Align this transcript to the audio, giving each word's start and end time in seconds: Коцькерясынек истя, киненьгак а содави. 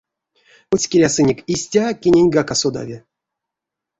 Коцькерясынек 0.69 1.39
истя, 1.53 1.85
киненьгак 2.01 2.49
а 2.53 2.55
содави. 2.61 2.97